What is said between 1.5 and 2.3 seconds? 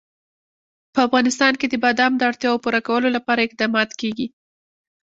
کې د بادام د